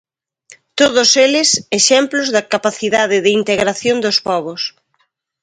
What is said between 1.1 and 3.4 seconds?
eles exemplos da capacidade de